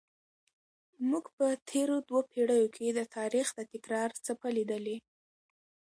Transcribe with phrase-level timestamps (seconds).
[1.09, 4.97] موږ په تېرو دوو پیړیو کې د تاریخ د تکرار څپه لیدلې.